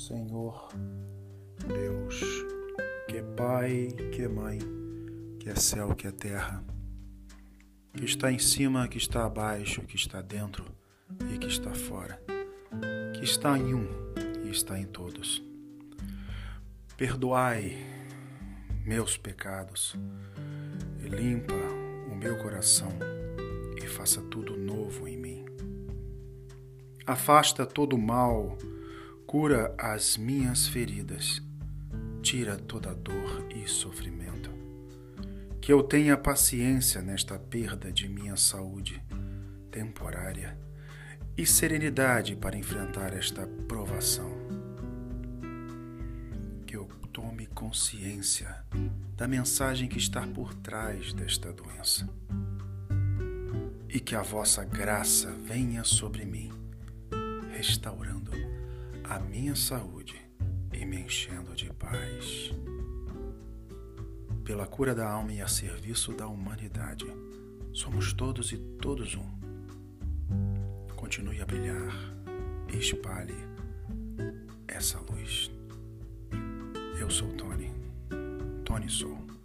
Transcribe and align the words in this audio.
Senhor 0.00 0.70
Deus, 1.68 2.20
que 3.06 3.18
é 3.18 3.22
Pai, 3.22 3.88
que 4.10 4.22
é 4.22 4.28
Mãe, 4.28 4.58
que 5.38 5.50
é 5.50 5.54
céu, 5.54 5.94
que 5.94 6.06
é 6.06 6.10
terra, 6.10 6.64
que 7.92 8.06
está 8.06 8.32
em 8.32 8.38
cima, 8.38 8.88
que 8.88 8.96
está 8.96 9.26
abaixo, 9.26 9.82
que 9.82 9.96
está 9.96 10.22
dentro 10.22 10.64
e 11.30 11.36
que 11.36 11.48
está 11.48 11.74
fora, 11.74 12.18
que 13.14 13.22
está 13.22 13.58
em 13.58 13.74
um 13.74 13.86
e 14.42 14.50
está 14.50 14.78
em 14.78 14.86
todos. 14.86 15.44
Perdoai 16.96 17.76
meus 18.86 19.18
pecados 19.18 19.94
e 21.04 21.08
limpa 21.08 21.52
o 22.10 22.14
meu 22.14 22.38
coração 22.38 22.92
e 23.76 23.86
faça 23.86 24.22
tudo 24.22 24.56
novo 24.56 25.06
em 25.06 25.18
mim. 25.18 25.44
Afasta 27.06 27.66
todo 27.66 27.96
o 27.96 27.98
mal 27.98 28.56
cura 29.30 29.72
as 29.78 30.16
minhas 30.16 30.66
feridas, 30.66 31.40
tira 32.20 32.56
toda 32.56 32.92
dor 32.92 33.46
e 33.54 33.64
sofrimento. 33.68 34.50
Que 35.60 35.72
eu 35.72 35.84
tenha 35.84 36.16
paciência 36.16 37.00
nesta 37.00 37.38
perda 37.38 37.92
de 37.92 38.08
minha 38.08 38.36
saúde 38.36 39.00
temporária 39.70 40.58
e 41.38 41.46
serenidade 41.46 42.34
para 42.34 42.58
enfrentar 42.58 43.12
esta 43.12 43.46
provação. 43.68 44.32
Que 46.66 46.74
eu 46.74 46.88
tome 47.12 47.46
consciência 47.46 48.64
da 49.16 49.28
mensagem 49.28 49.88
que 49.88 49.98
está 49.98 50.26
por 50.26 50.52
trás 50.54 51.12
desta 51.12 51.52
doença 51.52 52.10
e 53.88 54.00
que 54.00 54.16
a 54.16 54.22
vossa 54.22 54.64
graça 54.64 55.30
venha 55.44 55.84
sobre 55.84 56.24
mim, 56.24 56.50
restaurando 57.52 58.19
a 59.10 59.18
minha 59.18 59.56
saúde 59.56 60.14
e 60.72 60.86
me 60.86 61.00
enchendo 61.00 61.52
de 61.52 61.68
paz. 61.72 62.52
Pela 64.44 64.68
cura 64.68 64.94
da 64.94 65.10
alma 65.10 65.32
e 65.32 65.40
a 65.40 65.48
serviço 65.48 66.12
da 66.12 66.28
humanidade, 66.28 67.06
somos 67.72 68.12
todos 68.12 68.52
e 68.52 68.58
todos 68.80 69.16
um. 69.16 69.28
Continue 70.94 71.42
a 71.42 71.44
brilhar, 71.44 71.92
espalhe 72.68 73.34
essa 74.68 75.00
luz. 75.00 75.50
Eu 77.00 77.10
sou 77.10 77.32
Tony, 77.34 77.72
Tony 78.64 78.88
Sou. 78.88 79.39